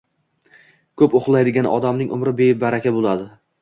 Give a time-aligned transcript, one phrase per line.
[1.03, 3.35] Ko‘p uxlaydigan odamning umri bebaraka bo‘ladi.